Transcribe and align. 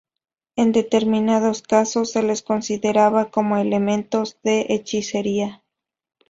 En 0.55 0.71
determinados 0.71 1.61
casos, 1.61 2.09
se 2.13 2.23
les 2.23 2.41
consideraba 2.41 3.29
como 3.29 3.57
elementos 3.57 4.39
de 4.41 4.61
hechicería. 4.69 5.63